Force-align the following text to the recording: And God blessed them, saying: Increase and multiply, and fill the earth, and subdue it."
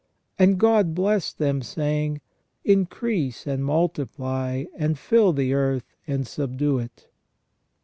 And 0.39 0.57
God 0.59 0.95
blessed 0.95 1.37
them, 1.37 1.61
saying: 1.61 2.21
Increase 2.65 3.45
and 3.45 3.63
multiply, 3.63 4.63
and 4.73 4.97
fill 4.97 5.31
the 5.31 5.53
earth, 5.53 5.95
and 6.07 6.25
subdue 6.25 6.79
it." 6.79 7.07